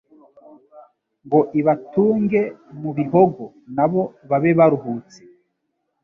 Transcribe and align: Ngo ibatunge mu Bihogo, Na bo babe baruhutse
Ngo 1.25 1.39
ibatunge 1.59 2.41
mu 2.81 2.89
Bihogo, 2.97 3.45
Na 3.75 3.85
bo 3.91 4.01
babe 4.29 4.51
baruhutse 4.59 5.19